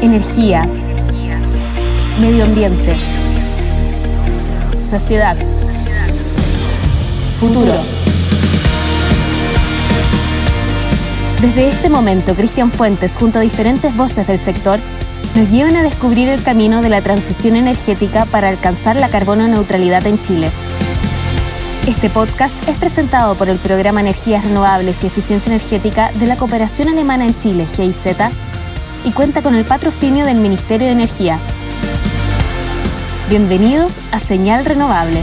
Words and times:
Energía. 0.00 0.62
Medio 2.20 2.44
ambiente. 2.44 2.96
Sociedad. 4.80 5.36
Futuro. 7.40 7.74
Desde 11.42 11.68
este 11.68 11.88
momento, 11.88 12.36
Cristian 12.36 12.70
Fuentes, 12.70 13.16
junto 13.16 13.40
a 13.40 13.42
diferentes 13.42 13.96
voces 13.96 14.28
del 14.28 14.38
sector, 14.38 14.78
nos 15.34 15.50
llevan 15.50 15.74
a 15.74 15.82
descubrir 15.82 16.28
el 16.28 16.44
camino 16.44 16.80
de 16.80 16.90
la 16.90 17.00
transición 17.00 17.56
energética 17.56 18.24
para 18.24 18.48
alcanzar 18.48 18.94
la 18.96 19.08
carbono 19.08 19.48
neutralidad 19.48 20.06
en 20.06 20.20
Chile. 20.20 20.50
Este 21.88 22.08
podcast 22.08 22.56
es 22.68 22.76
presentado 22.76 23.34
por 23.34 23.48
el 23.48 23.58
Programa 23.58 24.00
Energías 24.00 24.44
Renovables 24.44 25.02
y 25.02 25.08
Eficiencia 25.08 25.50
Energética 25.52 26.12
de 26.12 26.26
la 26.26 26.36
Cooperación 26.36 26.88
Alemana 26.88 27.24
en 27.24 27.36
Chile, 27.36 27.66
GIZ, 27.66 28.16
y 29.08 29.12
cuenta 29.12 29.42
con 29.42 29.54
el 29.54 29.64
patrocinio 29.64 30.26
del 30.26 30.36
Ministerio 30.36 30.86
de 30.86 30.92
Energía. 30.92 31.38
Bienvenidos 33.30 34.02
a 34.12 34.18
Señal 34.18 34.66
Renovable. 34.66 35.22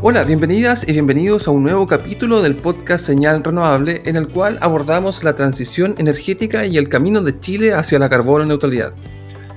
Hola, 0.00 0.24
bienvenidas 0.24 0.88
y 0.88 0.92
bienvenidos 0.92 1.48
a 1.48 1.50
un 1.50 1.62
nuevo 1.62 1.86
capítulo 1.86 2.40
del 2.40 2.56
podcast 2.56 3.04
Señal 3.04 3.44
Renovable 3.44 4.00
en 4.06 4.16
el 4.16 4.28
cual 4.28 4.56
abordamos 4.62 5.22
la 5.24 5.34
transición 5.34 5.94
energética 5.98 6.64
y 6.64 6.78
el 6.78 6.88
camino 6.88 7.20
de 7.20 7.38
Chile 7.38 7.74
hacia 7.74 7.98
la 7.98 8.08
carbono 8.08 8.46
neutralidad. 8.46 8.94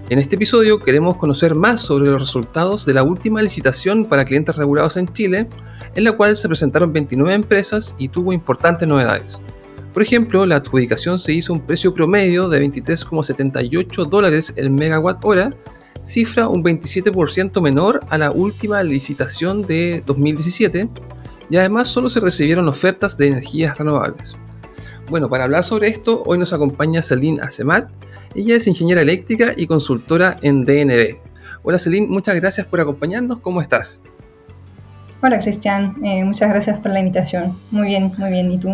En 0.09 0.17
este 0.17 0.37
episodio 0.37 0.79
queremos 0.79 1.17
conocer 1.17 1.53
más 1.53 1.81
sobre 1.81 2.09
los 2.09 2.19
resultados 2.19 2.83
de 2.83 2.95
la 2.95 3.03
última 3.03 3.43
licitación 3.43 4.05
para 4.05 4.25
clientes 4.25 4.55
regulados 4.55 4.97
en 4.97 5.07
Chile, 5.13 5.47
en 5.93 6.03
la 6.03 6.13
cual 6.13 6.35
se 6.35 6.47
presentaron 6.47 6.91
29 6.91 7.31
empresas 7.31 7.93
y 7.99 8.07
tuvo 8.09 8.33
importantes 8.33 8.87
novedades. 8.87 9.39
Por 9.93 10.01
ejemplo, 10.01 10.47
la 10.47 10.55
adjudicación 10.55 11.19
se 11.19 11.33
hizo 11.33 11.53
a 11.53 11.57
un 11.57 11.61
precio 11.61 11.93
promedio 11.93 12.49
de 12.49 12.59
23,78 12.59 14.09
dólares 14.09 14.51
el 14.55 14.71
megawatt 14.71 15.23
hora 15.23 15.53
cifra 16.01 16.47
un 16.47 16.63
27% 16.63 17.61
menor 17.61 17.99
a 18.09 18.17
la 18.17 18.31
última 18.31 18.81
licitación 18.81 19.61
de 19.61 20.01
2017 20.07 20.89
y 21.51 21.57
además 21.57 21.87
solo 21.87 22.09
se 22.09 22.19
recibieron 22.19 22.67
ofertas 22.67 23.15
de 23.15 23.27
energías 23.27 23.77
renovables. 23.77 24.35
Bueno, 25.09 25.27
para 25.27 25.45
hablar 25.45 25.63
sobre 25.63 25.87
esto, 25.87 26.21
hoy 26.25 26.37
nos 26.37 26.53
acompaña 26.53 27.01
Celine 27.01 27.41
Asemat. 27.41 27.89
Ella 28.35 28.55
es 28.55 28.67
ingeniera 28.67 29.01
eléctrica 29.01 29.53
y 29.57 29.65
consultora 29.65 30.37
en 30.43 30.65
DNB. 30.65 31.17
Hola 31.63 31.79
Celine, 31.79 32.07
muchas 32.07 32.35
gracias 32.35 32.67
por 32.67 32.79
acompañarnos. 32.79 33.39
¿Cómo 33.39 33.59
estás? 33.59 34.03
Hola 35.23 35.39
Cristian, 35.39 35.95
eh, 36.05 36.23
muchas 36.23 36.49
gracias 36.49 36.77
por 36.79 36.91
la 36.91 36.99
invitación. 36.99 37.57
Muy 37.71 37.87
bien, 37.87 38.11
muy 38.17 38.29
bien. 38.29 38.51
¿Y 38.51 38.59
tú? 38.59 38.73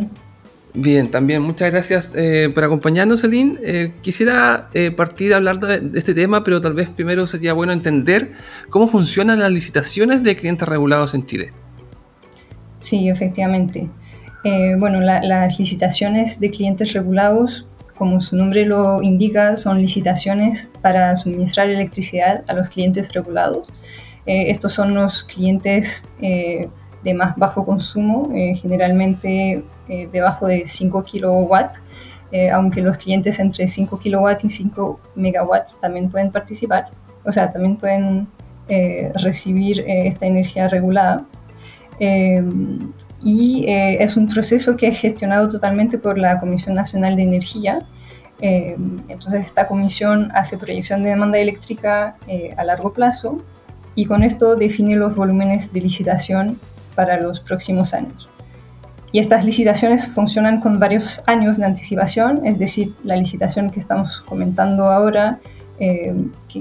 Bien, 0.74 1.10
también 1.10 1.42
muchas 1.42 1.72
gracias 1.72 2.12
eh, 2.16 2.52
por 2.54 2.66
acompañarnos, 2.66 3.22
Celine. 3.22 3.58
Eh, 3.64 3.94
quisiera 4.02 4.68
eh, 4.74 4.92
partir 4.92 5.34
a 5.34 5.38
hablar 5.38 5.60
de, 5.60 5.98
este 5.98 6.14
tema, 6.14 6.44
pero 6.44 6.60
tal 6.60 6.74
vez 6.74 6.90
primero 6.90 7.26
sería 7.28 7.54
bueno 7.54 7.72
entender 7.72 8.34
cómo 8.70 8.88
funcionan 8.88 9.40
las 9.40 9.52
licitaciones 9.54 10.22
de 10.22 10.36
clientes 10.36 10.68
regulados 10.68 11.14
en 11.14 11.26
Chile. 11.26 11.54
Sí, 12.78 13.08
efectivamente. 13.08 13.88
Bueno, 14.78 15.02
las 15.02 15.60
licitaciones 15.60 16.40
de 16.40 16.52
clientes 16.52 16.94
regulados, 16.94 17.68
como 17.98 18.22
su 18.22 18.38
nombre 18.38 18.66
lo 18.66 19.02
indica, 19.02 19.56
son 19.56 19.82
licitaciones 19.82 20.68
para 20.82 21.16
suministrar 21.16 21.70
electricidad 21.70 22.44
a 22.48 22.54
los 22.54 22.70
clientes 22.70 23.12
regulados. 23.12 23.74
estos 24.26 24.74
son 24.74 24.94
los 24.94 25.24
clientes 25.24 26.04
de 26.20 27.14
más 27.14 27.36
bajo 27.38 27.66
consumo, 27.66 28.30
generalmente 28.62 29.64
eh, 29.88 30.10
debajo 30.12 30.48
de 30.48 30.66
5 30.66 31.04
kilowatts, 31.04 31.80
eh, 32.32 32.50
aunque 32.50 32.82
los 32.82 32.98
clientes 32.98 33.38
entre 33.38 33.68
5 33.68 34.00
kilowatts 34.00 34.44
y 34.44 34.50
5 34.50 35.00
megawatts 35.14 35.80
también 35.80 36.10
pueden 36.10 36.32
participar, 36.32 36.88
o 37.24 37.32
sea, 37.32 37.52
también 37.52 37.76
pueden 37.76 38.28
eh, 38.68 39.12
recibir 39.14 39.84
esta 39.88 40.26
energía 40.26 40.68
regulada. 40.68 41.24
Y 43.24 43.66
es 43.68 44.18
un 44.18 44.28
proceso 44.28 44.78
que 44.78 44.88
es 44.88 45.00
gestionado 45.00 45.48
totalmente 45.48 45.98
por 45.98 46.18
la 46.18 46.40
Comisión 46.40 46.76
Nacional 46.76 47.16
de 47.16 47.24
Energía. 47.24 47.80
entonces, 48.40 49.46
esta 49.46 49.68
comisión 49.68 50.32
hace 50.36 50.58
proyección 50.58 51.02
de 51.02 51.10
demanda 51.10 51.38
eléctrica 51.40 52.18
a 52.58 52.64
largo 52.64 52.94
plazo 52.94 53.44
y 53.96 54.06
con 54.06 54.24
esto 54.24 54.56
define 54.56 54.96
los 54.96 55.16
volúmenes 55.16 55.72
de 55.72 55.82
licitación 55.82 56.60
para 56.96 57.20
los 57.20 57.40
próximos 57.40 57.94
años. 57.94 58.30
Y 59.12 59.20
estas 59.20 59.46
licitaciones 59.46 60.08
funcionan 60.08 60.60
con 60.60 60.78
varios 60.78 61.22
años 61.26 61.58
de 61.58 61.66
anticipación, 61.66 62.46
es 62.46 62.60
decir, 62.60 62.94
la 63.04 63.16
licitación 63.16 63.70
que 63.70 63.80
estamos 63.80 64.22
comentando 64.28 64.88
ahora, 64.88 65.40
eh, 65.80 66.14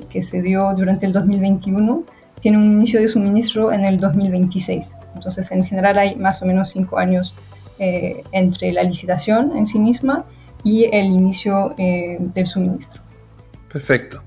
que, 0.09 0.23
se 0.23 0.41
dio 0.41 0.73
durante 0.75 1.07
el 1.07 1.13
2021, 1.13 2.05
tiene 2.41 2.59
un 2.59 2.73
inicio 2.73 3.01
de 3.01 3.09
suministro 3.09 3.73
en 3.73 3.85
el 3.85 3.99
2026. 3.99 4.97
Entonces, 5.15 5.51
en 5.51 5.65
general 5.65 5.99
hay 5.99 6.17
más 6.17 6.43
o 6.43 6.47
menos 6.47 6.71
cinco 6.71 6.99
años 6.99 7.35
eh, 7.79 8.23
entre 8.33 8.73
la 8.73 8.83
licitación 8.83 9.57
en 9.57 9.67
sí 9.67 9.79
misma 9.79 10.25
y 10.63 10.85
el 10.85 11.07
inicio 11.07 11.75
eh, 11.79 12.19
del 12.21 12.47
suministro. 12.47 13.03
Perfecto. 13.73 14.23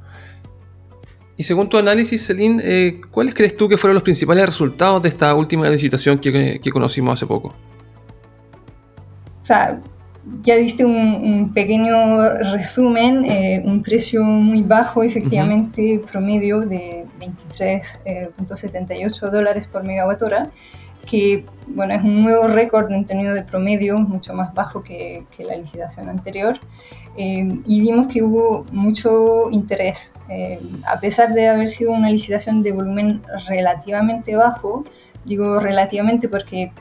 Y 1.36 1.44
según 1.44 1.70
tu 1.70 1.78
análisis, 1.78 2.26
Celine, 2.26 3.02
¿cuáles 3.12 3.36
crees 3.36 3.56
tú 3.56 3.70
que 3.70 3.78
fueron 3.78 3.94
los 3.94 4.04
principales 4.04 4.46
resultados 4.48 5.04
de 5.04 5.10
esta 5.10 5.36
última 5.36 5.70
licitación 5.70 6.18
que 6.18 6.70
conocimos 6.72 7.14
hace 7.14 7.28
poco? 7.28 7.54
O 9.42 9.46
sea, 9.46 9.80
ya 10.44 10.56
diste 10.56 10.84
un, 10.86 11.54
pequeño 11.54 12.30
resumen, 12.54 13.26
eh, 13.26 13.62
un 13.64 13.82
precio 13.82 14.24
muy 14.24 14.62
bajo, 14.62 15.04
efectivamente, 15.04 16.02
promedio 16.12 16.62
de 16.62 16.97
23.78 17.20 17.98
eh, 18.06 19.32
dólares 19.32 19.68
por 19.68 19.84
megawatt 19.84 20.22
hora, 20.22 20.50
que 21.06 21.46
bueno, 21.68 21.94
es 21.94 22.04
un 22.04 22.24
nuevo 22.24 22.48
récord 22.48 22.92
en 22.92 23.06
términos 23.06 23.34
de 23.34 23.44
promedio, 23.44 23.98
mucho 23.98 24.34
más 24.34 24.54
bajo 24.54 24.84
que, 24.84 25.26
la 25.40 25.56
licitación 25.56 26.10
anterior. 26.10 26.60
Eh, 27.16 27.48
y 27.66 27.82
vimos 27.82 28.08
que 28.08 28.24
hubo 28.24 28.66
mucho 28.72 29.50
interés. 29.50 30.14
a 30.86 31.00
pesar 31.00 31.34
de 31.34 31.48
haber 31.48 31.70
sido 31.70 31.92
una 31.92 32.10
licitación 32.10 32.62
de 32.62 32.72
volumen 32.72 33.22
relativamente 33.48 34.36
bajo, 34.36 34.84
digo 35.26 35.60
relativamente 35.60 36.30
porque 36.30 36.72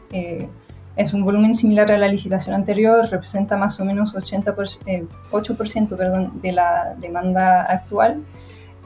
es 0.96 1.12
un 1.12 1.22
volumen 1.22 1.54
similar 1.54 1.92
a 1.92 1.98
la 1.98 2.08
licitación 2.08 2.54
anterior, 2.54 3.06
representa 3.10 3.56
más 3.56 3.78
o 3.80 3.84
menos 3.84 4.14
80%, 4.14 5.06
8% 5.30 5.92
eh, 5.92 5.96
perdón, 5.96 6.40
de 6.40 6.52
la 6.52 6.94
demanda 6.98 7.62
actual, 7.62 8.22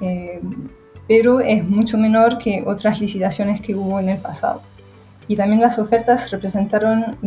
eh, 0.00 0.40
pero 1.10 1.40
es 1.40 1.68
mucho 1.68 1.98
menor 1.98 2.38
que 2.38 2.62
otras 2.64 3.00
licitaciones 3.00 3.60
que 3.60 3.74
hubo 3.74 3.98
en 3.98 4.10
el 4.10 4.18
pasado. 4.18 4.62
Y 5.26 5.34
también 5.34 5.60
las 5.60 5.76
ofertas 5.76 6.30
representaron 6.30 7.18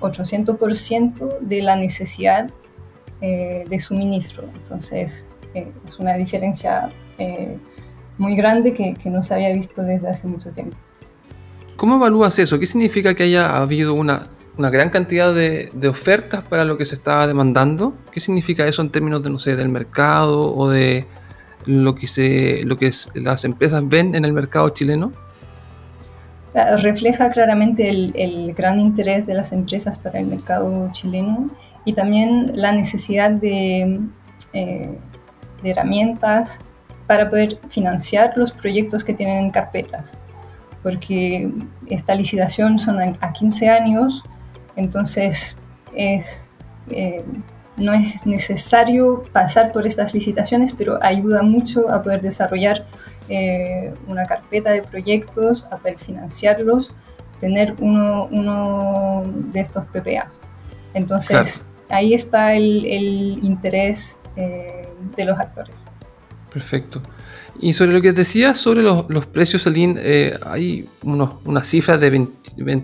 800% 0.00 1.22
eh, 1.22 1.36
de 1.40 1.62
la 1.62 1.76
necesidad 1.76 2.50
de 3.20 3.78
suministro. 3.78 4.48
Entonces, 4.52 5.28
es 5.54 5.98
una 6.00 6.14
diferencia 6.14 6.90
muy 8.18 8.34
grande 8.34 8.72
que 8.72 9.10
no 9.10 9.22
se 9.22 9.34
había 9.34 9.52
visto 9.52 9.82
desde 9.82 10.08
hace 10.08 10.26
mucho 10.26 10.50
tiempo. 10.50 10.76
¿Cómo 11.76 11.94
evalúas 11.94 12.36
eso? 12.40 12.58
¿Qué 12.58 12.66
significa 12.66 13.14
que 13.14 13.22
haya 13.22 13.56
habido 13.56 13.94
una, 13.94 14.28
gran 14.56 14.90
cantidad 14.90 15.32
de, 15.32 15.70
ofertas 15.88 16.42
para 16.42 16.64
lo 16.64 16.76
que 16.76 16.84
se 16.84 16.96
estaba 16.96 17.28
demandando? 17.28 17.94
¿Qué 18.10 18.18
significa 18.18 18.66
eso 18.66 18.82
en 18.82 18.90
términos 18.90 19.22
de, 19.22 19.30
no 19.30 19.38
sé, 19.38 19.54
del 19.54 19.68
mercado 19.68 20.52
o 20.52 20.68
de 20.68 21.06
lo 21.66 21.94
que, 21.94 22.06
se, 22.06 22.62
lo 22.64 22.76
que 22.76 22.90
las 23.14 23.44
empresas 23.44 23.86
ven 23.88 24.14
en 24.14 24.24
el 24.24 24.32
mercado 24.32 24.68
chileno? 24.70 25.12
Refleja 26.54 27.30
claramente 27.30 27.88
el, 27.90 28.54
gran 28.54 28.78
interés 28.78 29.26
de 29.26 29.34
las 29.34 29.52
empresas 29.52 29.98
para 29.98 30.20
el 30.20 30.26
mercado 30.26 30.88
chileno 30.92 31.50
y 31.84 31.94
también 31.94 32.52
la 32.54 32.72
necesidad 32.72 33.30
de, 33.30 34.00
eh, 34.52 34.98
de 35.62 35.70
herramientas 35.70 36.60
para 37.06 37.28
poder 37.28 37.58
financiar 37.70 38.32
los 38.36 38.52
proyectos 38.52 39.02
que 39.02 39.12
tienen 39.14 39.44
en 39.44 39.50
carpetas 39.50 40.14
porque 40.84 41.50
esta 41.88 42.14
licitación 42.14 42.78
son 42.78 43.00
a 43.00 43.32
15 43.32 43.70
años, 43.70 44.22
entonces 44.76 45.56
eh, 45.96 46.22
no 47.76 47.92
es 47.92 48.24
necesario 48.26 49.22
pasar 49.32 49.72
por 49.72 49.86
estas 49.86 50.14
licitaciones, 50.14 50.72
pero 50.76 51.02
ayuda 51.02 51.42
mucho 51.42 51.90
a 51.90 52.02
poder 52.02 52.20
desarrollar 52.20 52.86
eh, 53.28 53.92
una 54.06 54.26
carpeta 54.26 54.70
de 54.70 54.82
proyectos, 54.82 55.64
a 55.70 55.78
poder 55.78 55.98
financiarlos, 55.98 56.94
tener 57.40 57.74
uno, 57.80 59.22
de 59.52 59.60
estos 59.60 59.86
PPAs. 59.86 60.40
Entonces, 60.94 61.62
ahí 61.88 62.14
está 62.14 62.54
el, 62.54 63.38
interés 63.42 64.18
eh, 64.36 64.88
de 65.16 65.24
los 65.24 65.38
actores. 65.38 65.86
Perfecto. 66.52 67.02
Y 67.60 67.72
sobre 67.72 67.92
lo 67.92 68.00
que 68.00 68.12
decías 68.12 68.58
sobre 68.58 68.82
los, 68.82 69.26
precios, 69.26 69.62
Saline, 69.62 69.98
eh, 69.98 70.38
hay 70.44 70.88
unos, 71.02 71.36
unas 71.44 71.66
cifras 71.66 72.00
de 72.00 72.28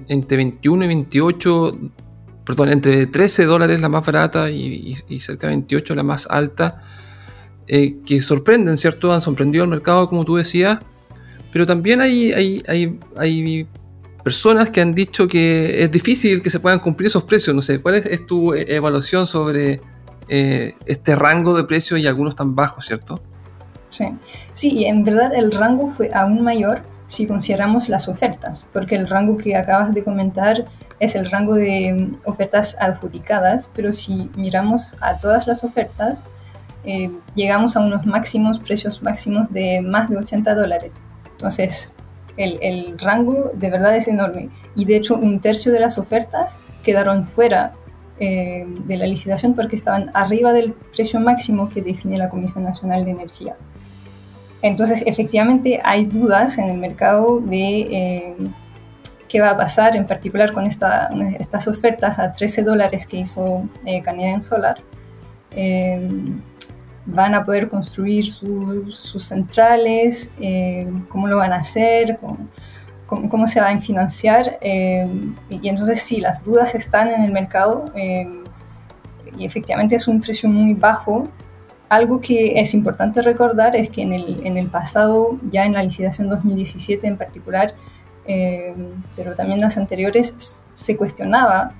entre 0.08 0.36
21 0.36 0.84
y 0.84 0.88
28, 0.88 1.78
perdón, 2.44 2.70
entre 2.70 3.06
13 3.06 3.44
dólares 3.44 3.80
la 3.80 3.88
más 3.88 4.04
barata 4.04 4.50
y, 4.50 4.94
cerca 5.18 5.46
de 5.46 5.54
28 5.54 5.94
la 5.94 6.02
más 6.02 6.26
alta, 6.30 6.82
eh, 7.66 7.98
que 8.04 8.20
sorprenden, 8.20 8.76
¿cierto? 8.76 9.12
Han 9.12 9.20
sorprendido 9.20 9.64
al 9.64 9.70
mercado, 9.70 10.08
como 10.08 10.24
tú 10.24 10.36
decías, 10.36 10.78
pero 11.52 11.66
también 11.66 12.00
hay, 12.00 12.32
hay, 12.32 12.62
hay, 12.66 12.98
hay 13.16 13.66
personas 14.22 14.70
que 14.70 14.80
han 14.80 14.92
dicho 14.92 15.26
que 15.26 15.82
es 15.82 15.90
difícil 15.90 16.42
que 16.42 16.50
se 16.50 16.60
puedan 16.60 16.78
cumplir 16.78 17.06
esos 17.06 17.24
precios. 17.24 17.54
No 17.54 17.62
sé, 17.62 17.80
¿cuál 17.80 17.96
es, 17.96 18.26
tu 18.26 18.54
evaluación 18.54 19.26
sobre 19.26 19.80
eh, 20.28 20.74
este 20.86 21.16
rango 21.16 21.54
de 21.54 21.64
precios 21.64 22.00
y 22.00 22.06
algunos 22.06 22.36
tan 22.36 22.54
bajos, 22.54 22.86
¿cierto? 22.86 23.22
Sí. 23.88 24.06
sí, 24.54 24.84
en 24.84 25.02
verdad 25.02 25.34
el 25.34 25.50
rango 25.50 25.88
fue 25.88 26.10
aún 26.14 26.44
mayor 26.44 26.82
si 27.08 27.26
consideramos 27.26 27.88
las 27.88 28.06
ofertas, 28.06 28.64
porque 28.72 28.94
el 28.94 29.08
rango 29.08 29.36
que 29.36 29.56
acabas 29.56 29.92
de 29.92 30.04
comentar 30.04 30.64
es 31.00 31.16
el 31.16 31.30
rango 31.30 31.54
de 31.54 31.92
mm, 31.92 32.28
ofertas 32.28 32.76
adjudicadas, 32.78 33.68
pero 33.74 33.92
si 33.92 34.30
miramos 34.36 34.94
a 35.00 35.18
todas 35.18 35.46
las 35.46 35.64
ofertas, 35.64 36.22
eh, 36.84 37.10
llegamos 37.34 37.76
a 37.76 37.80
unos 37.80 38.06
máximos, 38.06 38.58
precios 38.58 39.02
máximos 39.02 39.52
de 39.52 39.80
más 39.80 40.08
de 40.08 40.18
80 40.18 40.54
dólares. 40.54 40.94
Entonces, 41.32 41.92
el, 42.36 42.58
el, 42.62 42.98
rango 42.98 43.50
de 43.54 43.70
verdad 43.70 43.96
es 43.96 44.08
enorme. 44.08 44.50
Y 44.76 44.84
de 44.84 44.96
hecho, 44.96 45.16
un 45.16 45.40
tercio 45.40 45.72
de 45.72 45.80
las 45.80 45.98
ofertas 45.98 46.58
quedaron 46.82 47.24
fuera 47.24 47.72
eh, 48.22 48.66
de 48.84 48.96
la 48.98 49.06
licitación 49.06 49.54
porque 49.54 49.76
estaban 49.76 50.10
arriba 50.12 50.52
del 50.52 50.74
precio 50.94 51.20
máximo 51.20 51.70
que 51.70 51.80
define 51.80 52.18
la 52.18 52.28
Comisión 52.28 52.64
Nacional 52.64 53.06
de 53.06 53.12
Energía. 53.12 53.56
Entonces, 54.60 55.02
efectivamente, 55.06 55.80
hay 55.82 56.04
dudas 56.04 56.58
en 56.58 56.68
el 56.68 56.76
mercado 56.76 57.40
de 57.40 57.80
eh, 57.80 58.36
qué 59.30 59.40
va 59.40 59.50
a 59.50 59.56
pasar, 59.56 59.96
en 59.96 60.06
particular 60.06 60.52
con 60.52 60.66
estas 60.66 61.68
ofertas 61.68 62.18
a 62.18 62.32
13 62.32 62.64
dólares 62.64 63.06
que 63.06 63.18
hizo 63.18 63.68
eh, 63.84 64.02
Canadian 64.02 64.42
Solar. 64.42 64.76
Eh, 65.52 66.08
van 67.06 67.34
a 67.34 67.44
poder 67.44 67.68
construir 67.68 68.26
sus 68.26 69.24
centrales, 69.24 70.30
cómo 71.08 71.26
lo 71.28 71.38
van 71.38 71.52
a 71.52 71.56
hacer, 71.56 72.18
cómo, 73.06 73.28
cómo, 73.28 73.46
se 73.46 73.60
van 73.60 73.78
a 73.78 73.80
financiar. 73.80 74.58
y 74.62 75.68
entonces, 75.68 76.02
sí, 76.02 76.20
las 76.20 76.44
dudas 76.44 76.74
están 76.74 77.10
en 77.10 77.22
el 77.22 77.32
mercado 77.32 77.92
y 77.94 79.44
efectivamente 79.46 79.96
es 79.96 80.06
un 80.06 80.20
precio 80.20 80.48
muy 80.48 80.74
bajo 80.74 81.24
algo 81.90 82.20
que 82.20 82.60
es 82.60 82.72
importante 82.72 83.20
recordar 83.20 83.74
es 83.76 83.90
que 83.90 84.02
en 84.02 84.12
el, 84.12 84.46
en 84.46 84.56
el 84.56 84.68
pasado, 84.68 85.38
ya 85.50 85.66
en 85.66 85.72
la 85.74 85.82
licitación 85.82 86.28
2017 86.28 87.06
en 87.06 87.16
particular, 87.16 87.74
eh, 88.26 88.74
pero 89.16 89.34
también 89.34 89.60
las 89.60 89.76
anteriores, 89.76 90.62
se 90.74 90.96
cuestionaba 90.96 91.72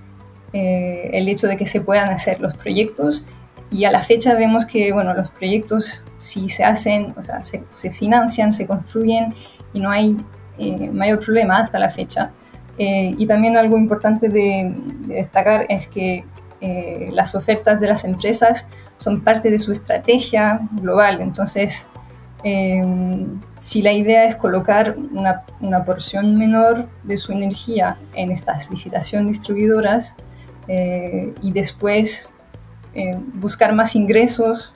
eh, 0.52 1.10
el 1.12 1.28
hecho 1.28 1.46
de 1.46 1.56
que 1.56 1.66
se 1.66 1.81
puedan 1.81 2.10
hacer 2.10 2.40
los 2.40 2.54
proyectos 2.56 3.25
y 3.70 3.84
a 3.84 3.92
la 3.92 4.02
fecha 4.02 4.34
vemos 4.34 4.66
que 4.66 4.92
bueno, 4.92 5.14
los 5.14 5.31
proyectos 5.31 6.04
si 6.19 6.48
se 6.48 6.64
hacen, 6.64 7.14
o 7.16 7.22
sea, 7.22 7.42
se, 7.44 7.62
se 7.75 7.90
financian, 7.90 8.52
se 8.52 8.66
construyen 8.66 9.34
y 9.72 9.81
no 9.81 9.90
hay 9.90 10.16
eh, 10.58 10.90
mayor 10.90 11.20
problema 11.20 11.58
hasta 11.58 11.78
la 11.78 11.90
fecha. 11.90 12.32
y 12.78 13.26
también 13.26 13.56
algo 13.58 13.76
importante 13.76 14.28
de, 14.28 14.75
de 15.06 15.14
destacar 15.16 15.66
es 15.69 15.87
que 15.88 16.25
las 17.12 17.34
ofertas 17.34 17.81
de 17.81 17.88
las 17.88 18.04
empresas 18.04 18.66
son 18.96 19.20
parte 19.22 19.50
de 19.50 19.58
su 19.58 19.72
estrategia 19.72 20.60
global. 20.72 21.20
Entonces, 21.20 21.87
eh, 22.42 22.82
si 23.54 23.82
la 23.82 23.92
idea 23.92 24.25
es 24.25 24.37
colocar 24.37 24.96
una, 25.12 25.84
porción 25.84 26.38
menor 26.38 26.88
de 27.02 27.19
su 27.19 27.32
energía 27.32 27.98
en 28.14 28.31
estas 28.31 28.70
licitaciones 28.70 29.37
distribuidoras 29.37 30.16
eh, 30.69 31.34
y 31.42 31.52
después 31.52 32.28
eh, 32.94 33.19
buscar 33.34 33.75
más 33.75 33.94
ingresos 33.94 34.75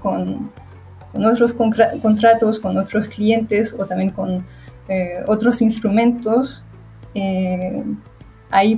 con, 0.00 0.50
con, 1.12 1.24
otros 1.24 1.52
contratos, 1.52 2.58
con 2.60 2.76
otros 2.76 3.06
clientes 3.06 3.74
o 3.78 3.84
también 3.84 4.10
con 4.10 4.44
otros 5.26 5.62
instrumentos, 5.62 6.64
ahí 8.50 8.76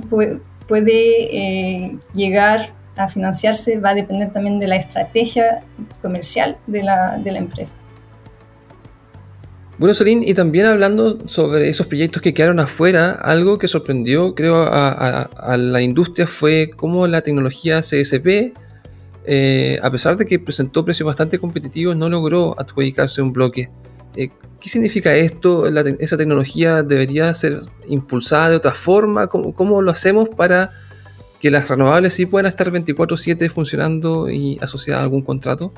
puede, 0.67 1.97
llegar 2.13 2.73
a 2.95 3.07
financiarse 3.07 3.79
va 3.79 3.91
a 3.91 3.95
depender 3.95 4.31
también 4.31 4.59
de 4.59 4.67
la 4.67 4.75
estrategia 4.75 5.61
comercial 6.01 6.57
de 6.67 6.83
la 6.83 7.37
empresa. 7.39 7.75
Bueno, 9.79 9.95
Solín, 9.95 10.23
y 10.23 10.35
también 10.35 10.67
hablando 10.67 11.27
sobre 11.27 11.67
esos 11.67 11.87
proyectos 11.87 12.21
que 12.21 12.33
quedaron 12.33 12.59
afuera, 12.59 13.11
algo 13.11 13.57
que 13.57 13.67
sorprendió, 13.67 14.35
creo, 14.35 14.63
a, 14.67 15.57
la 15.57 15.81
industria 15.81 16.27
fue 16.27 16.69
cómo 16.75 17.07
la 17.07 17.21
tecnología 17.21 17.79
CSP, 17.79 18.53
eh, 19.25 19.79
a 19.81 19.89
pesar 19.89 20.15
de 20.15 20.25
que 20.25 20.37
presentó 20.37 20.85
precios 20.85 21.07
bastante 21.07 21.39
competitivos, 21.39 21.95
no 21.95 22.07
logró 22.07 22.55
adjudicarse 22.59 23.21
un 23.23 23.33
bloque. 23.33 23.71
Eh, 24.15 24.29
¿Qué 24.61 24.69
significa 24.69 25.15
esto? 25.15 25.65
¿Esa 25.99 26.17
tecnología 26.17 26.83
debería 26.83 27.33
ser 27.33 27.59
impulsada 27.87 28.51
de 28.51 28.55
otra 28.57 28.73
forma? 28.73 29.27
¿Cómo, 29.27 29.55
cómo 29.55 29.81
lo 29.81 29.89
hacemos 29.89 30.29
para 30.29 30.71
que 31.41 31.49
las 31.49 31.67
renovables 31.67 32.13
sí 32.13 32.25
puedan 32.27 32.45
estar 32.45 32.71
24/7 32.71 33.49
funcionando 33.49 34.29
y 34.29 34.57
asociadas 34.61 35.01
a 35.01 35.03
algún 35.03 35.23
contrato? 35.23 35.73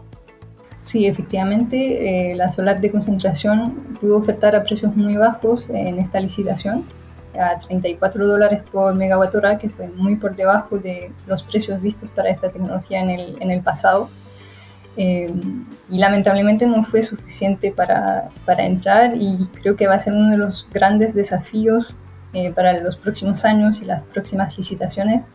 Sí, 0.86 1.08
efectivamente, 1.08 2.32
eh, 2.32 2.36
la 2.36 2.52
solar 2.52 2.80
de 2.80 2.92
concentración 2.92 3.74
pudo 4.00 4.18
ofertar 4.18 4.56
a 4.56 4.64
precios 4.64 4.96
muy 4.96 5.16
bajos 5.16 5.68
en 5.70 5.98
esta 5.98 6.20
licitación, 6.20 6.86
a 7.34 7.58
34 7.58 8.28
dólares 8.28 8.62
por 8.72 8.94
megawatt 8.94 9.34
hora, 9.34 9.58
que 9.58 9.68
fue 9.68 9.88
muy 9.88 10.16
por 10.16 10.36
debajo 10.36 10.78
de 10.78 11.12
los 11.26 11.42
precios 11.42 11.82
vistos 11.82 12.08
para 12.16 12.30
esta 12.30 12.52
tecnología 12.52 13.02
en 13.02 13.10
el, 13.10 13.36
en 13.42 13.50
el 13.50 13.62
pasado. 13.62 14.10
Eh, 14.96 15.34
y 15.90 15.98
lamentablemente 15.98 16.68
no 16.68 16.84
fue 16.84 17.02
suficiente 17.02 17.72
para, 17.72 18.30
para, 18.46 18.66
entrar 18.66 19.14
y 19.16 19.50
creo 19.60 19.76
que 19.76 19.88
va 19.88 19.96
a 19.96 20.00
ser 20.00 20.14
uno 20.14 20.30
de 20.30 20.38
los 20.38 20.70
grandes 20.72 21.16
desafíos 21.16 21.96
eh, 22.34 22.54
para 22.54 22.80
los 22.80 22.96
próximos 22.96 23.44
años 23.44 23.82
y 23.82 23.86
las 23.86 24.04
próximas 24.04 24.56
licitaciones 24.56 25.26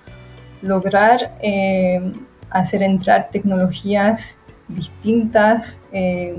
lograr 0.62 1.36
eh, 1.42 2.12
hacer 2.50 2.82
entrar 2.82 3.28
tecnologías 3.30 4.38
distintas 4.74 5.80
eh, 5.92 6.34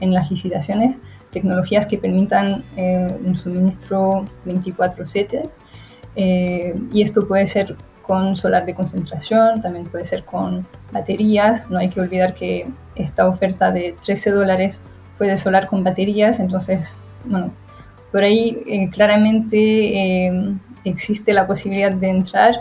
en 0.00 0.12
las 0.12 0.30
licitaciones, 0.30 0.96
tecnologías 1.30 1.86
que 1.86 1.98
permitan 1.98 2.64
eh, 2.76 3.16
un 3.24 3.36
suministro 3.36 4.24
24/7 4.44 5.48
y 6.14 7.02
esto 7.02 7.26
puede 7.26 7.46
ser 7.46 7.76
con 8.02 8.36
solar 8.36 8.66
de 8.66 8.74
concentración, 8.74 9.62
también 9.62 9.86
puede 9.86 10.04
ser 10.04 10.24
con 10.24 10.66
baterías. 10.92 11.70
No 11.70 11.78
hay 11.78 11.88
que 11.88 12.00
olvidar 12.00 12.34
que 12.34 12.66
esta 12.96 13.26
oferta 13.26 13.70
de 13.70 13.94
13 14.04 14.32
dólares 14.32 14.82
fue 15.12 15.28
de 15.28 15.38
solar 15.38 15.68
con 15.68 15.84
baterías, 15.84 16.38
entonces, 16.38 16.94
bueno, 17.24 17.52
por 18.10 18.24
ahí 18.24 18.90
claramente 18.92 20.30
existe 20.84 21.32
la 21.32 21.46
posibilidad 21.46 21.92
de 21.92 22.08
entrar 22.08 22.60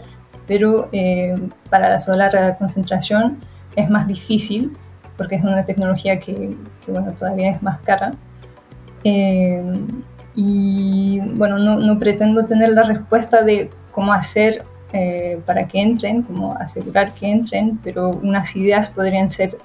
pero 0.51 0.89
eh, 0.91 1.33
para 1.69 1.89
la 1.89 1.99
solar 2.01 2.57
concentración 2.57 3.37
es 3.77 3.89
más 3.89 4.05
difícil 4.05 4.73
porque 5.17 5.35
es 5.35 5.43
una 5.43 5.65
tecnología 5.65 6.19
que, 6.19 6.55
bueno, 6.87 7.11
todavía 7.13 7.51
es 7.51 7.61
más 7.61 7.79
cara. 7.81 8.11
Eh, 9.03 9.63
y 10.33 11.19
bueno, 11.35 11.57
no, 11.57 11.79
no, 11.79 11.99
pretendo 11.99 12.45
tener 12.45 12.69
la 12.69 12.83
respuesta 12.83 13.43
de 13.43 13.69
cómo 13.91 14.13
hacer 14.13 14.63
eh, 14.93 15.39
para 15.45 15.67
que 15.67 15.81
entren, 15.81 16.21
cómo 16.21 16.55
asegurar 16.55 17.13
que 17.13 17.29
entren, 17.29 17.79
pero 17.83 18.09
unas 18.09 18.55
ideas 18.55 18.89
podrían 18.89 19.29
ser 19.29 19.57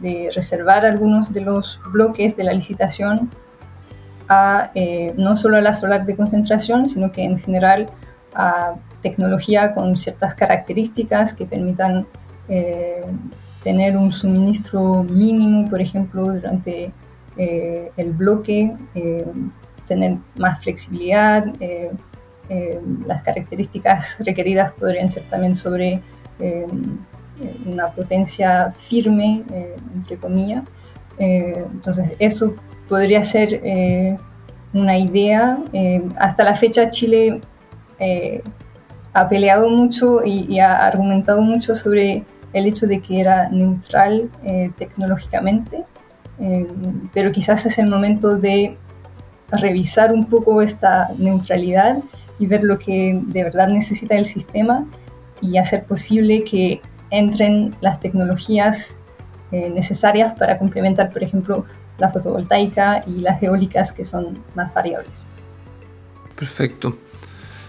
de 0.00 0.30
reservar 0.34 0.84
algunos 0.84 1.32
de 1.32 1.42
los 1.42 1.80
bloques 1.92 2.36
de 2.36 2.42
la 2.42 2.52
licitación 2.52 3.30
a 4.28 4.70
no 5.16 5.36
solo 5.36 5.58
a 5.58 5.60
la 5.60 5.72
solar 5.72 6.06
de 6.06 6.16
concentración, 6.16 6.86
sino 6.86 7.12
que 7.12 7.22
en 7.22 7.38
general 7.38 7.86
a 8.34 8.74
tecnología 9.02 9.74
con 9.74 9.98
ciertas 9.98 10.34
características 10.34 11.34
que 11.34 11.44
permitan 11.44 12.06
eh, 12.48 13.02
tener 13.62 13.96
un 13.96 14.12
suministro 14.12 15.04
mínimo, 15.04 15.68
por 15.68 15.80
ejemplo, 15.80 16.24
durante 16.24 16.92
eh, 17.36 17.90
el 17.96 18.12
bloque, 18.12 18.74
eh, 18.94 19.24
tener 19.86 20.18
más 20.36 20.62
flexibilidad. 20.62 21.46
las 23.06 23.22
características 23.22 24.18
requeridas 24.26 24.72
podrían 24.72 25.08
ser 25.08 25.26
también 25.28 25.56
sobre 25.56 26.02
una 27.64 27.86
potencia 27.86 28.72
firme, 28.72 29.42
entre 29.94 30.16
comillas. 30.18 30.64
entonces, 31.18 32.12
eso 32.18 32.54
podría 32.88 33.24
ser 33.24 34.18
una 34.74 34.98
idea. 34.98 35.58
hasta 36.18 36.44
la 36.44 36.54
fecha, 36.56 36.90
Chile 36.90 37.40
ha 39.14 39.28
peleado 39.28 39.68
mucho 39.68 40.24
y, 40.24 40.58
ha 40.58 40.86
argumentado 40.86 41.42
mucho 41.42 41.74
sobre 41.74 42.24
el 42.52 42.66
hecho 42.66 42.86
de 42.86 43.00
que 43.00 43.20
era 43.20 43.48
neutral 43.48 44.30
eh, 44.44 44.70
tecnológicamente, 44.76 45.84
pero 47.12 47.30
quizás 47.30 47.64
es 47.66 47.78
el 47.78 47.88
momento 47.88 48.36
de 48.36 48.76
revisar 49.52 50.12
un 50.12 50.26
poco 50.26 50.60
esta 50.60 51.10
neutralidad 51.18 51.98
y 52.38 52.46
ver 52.46 52.64
lo 52.64 52.78
que 52.78 53.20
de 53.22 53.44
verdad 53.44 53.68
necesita 53.68 54.16
el 54.16 54.24
sistema 54.24 54.86
y 55.40 55.58
hacer 55.58 55.84
posible 55.84 56.42
que 56.42 56.80
entren 57.10 57.74
las 57.80 58.00
tecnologías 58.00 58.96
eh, 59.52 59.68
necesarias 59.68 60.32
para 60.38 60.58
complementar, 60.58 61.10
por 61.10 61.22
ejemplo, 61.22 61.66
la 61.98 62.10
fotovoltaica 62.10 63.04
y 63.06 63.20
las 63.20 63.42
eólicas 63.42 63.92
que 63.92 64.04
son 64.04 64.42
más 64.54 64.72
variables. 64.72 65.26
Perfecto. 66.34 66.96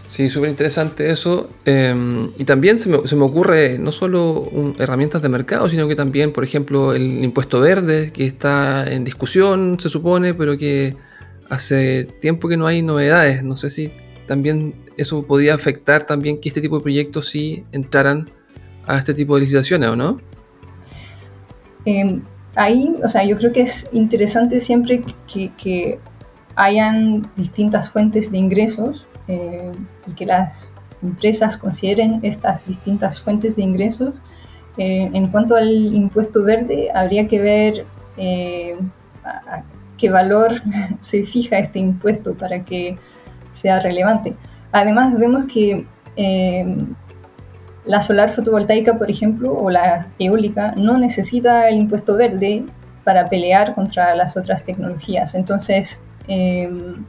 Sí, 0.08 0.30
súper 0.30 0.50
interesante 0.50 1.10
eso. 1.10 1.50
Em, 1.66 2.30
y 2.38 2.44
también 2.44 2.78
se 2.78 2.90
me, 2.90 3.08
se 3.08 3.16
me, 3.16 3.24
ocurre 3.24 3.80
no 3.80 3.92
solo 3.92 4.50
herramientas 4.78 5.22
de 5.22 5.30
mercado, 5.30 5.68
sino 5.70 5.88
que 5.88 5.96
también, 5.96 6.34
por 6.34 6.44
ejemplo, 6.44 6.94
el 6.94 7.24
impuesto 7.24 7.62
verde, 7.62 8.12
que 8.12 8.26
está 8.26 8.92
en 8.92 9.04
discusión, 9.04 9.80
se 9.80 9.90
supone, 9.90 10.34
pero 10.34 10.58
que 10.58 10.96
hace 11.50 12.06
tiempo 12.20 12.48
que 12.48 12.58
no 12.58 12.68
hay 12.68 12.82
novedades. 12.82 13.44
No 13.44 13.56
sé 13.58 13.70
si 13.70 13.92
también 14.28 14.76
eso 14.98 15.26
podría 15.26 15.56
afectar 15.56 16.06
también 16.06 16.40
que 16.40 16.50
este 16.50 16.62
tipo 16.62 16.78
de 16.78 16.84
proyectos 16.84 17.30
sí 17.30 17.64
entraran 17.72 18.30
a 18.86 18.98
este 18.98 19.14
tipo 19.14 19.36
de 19.36 19.42
licitaciones, 19.42 19.90
¿o 19.90 19.96
no? 19.96 20.20
Em, 21.86 22.22
ahí, 22.56 22.96
o 23.04 23.10
sea, 23.10 23.24
yo 23.24 23.36
creo 23.38 23.52
que 23.52 23.62
es 23.62 23.88
interesante 23.92 24.60
siempre 24.60 25.04
que, 25.28 26.00
hayan 26.56 27.28
distintas 27.36 27.90
fuentes 27.90 28.32
de 28.32 28.38
ingresos 28.38 29.08
eh, 29.28 29.72
y 30.08 30.12
que 30.12 30.26
las 30.26 30.70
empresas 31.02 31.58
consideren 31.58 32.20
estas 32.24 32.66
distintas 32.66 33.22
fuentes 33.22 33.56
de 33.56 33.64
ingresos. 33.64 34.14
Eh, 34.78 35.10
en 35.14 35.28
cuanto 35.28 35.56
al 35.56 35.70
impuesto 35.70 36.44
verde, 36.44 36.90
habría 36.94 37.28
que 37.28 37.40
ver 37.40 37.86
eh, 38.18 38.78
a, 39.24 39.64
qué 39.98 40.10
valor 40.10 40.54
se 41.02 41.24
fija 41.24 41.60
este 41.60 41.80
impuesto 41.80 42.36
para 42.36 42.64
que 42.64 42.98
sea 43.52 43.80
relevante. 43.80 44.36
Además, 44.72 45.18
vemos 45.18 45.46
que 45.46 45.86
la 47.86 48.02
solar 48.02 48.30
fotovoltaica, 48.30 48.98
por 48.98 49.10
ejemplo, 49.10 49.54
o 49.54 49.70
la 49.70 50.08
eólica, 50.20 50.74
no 50.78 50.98
necesita 50.98 51.68
el 51.70 51.76
impuesto 51.76 52.16
verde 52.16 52.64
para 53.04 53.26
pelear 53.26 53.76
contra 53.76 54.16
las 54.16 54.38
otras 54.38 54.64
tecnologías. 54.64 55.36
Entonces, 55.36 56.00
em, 56.28 57.04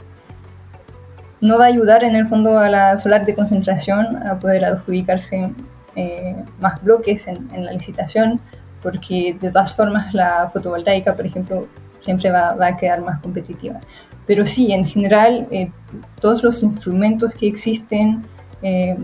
no 1.45 1.59
va 1.59 1.67
a 1.67 1.69
ayudar 1.69 2.05
en 2.05 2.17
el 2.17 2.27
fondo 2.27 2.59
a 2.59 2.71
la 2.71 2.97
solar 2.97 3.27
de 3.27 3.35
concentración 3.35 4.17
a 4.27 4.39
poder 4.39 4.65
adjudicarse 4.65 5.51
eh, 5.95 6.37
más 6.59 6.83
bloques 6.83 7.27
en, 7.27 7.67
la 7.67 7.71
licitación, 7.71 8.41
porque 8.83 9.37
de 9.39 9.51
todas 9.51 9.77
formas 9.77 10.15
la 10.15 10.49
fotovoltaica, 10.51 11.15
por 11.15 11.27
ejemplo, 11.27 11.69
siempre 12.01 12.31
va, 12.31 12.57
a 12.59 12.77
quedar 12.79 13.03
más 13.03 13.21
competitiva. 13.21 13.79
Pero 14.27 14.47
sí, 14.47 14.73
en 14.73 14.87
general, 14.87 15.47
eh, 15.51 15.71
todos 16.19 16.43
los 16.43 16.63
instrumentos 16.63 17.35
que 17.35 17.47
existen 17.47 18.23
eh, 18.63 18.97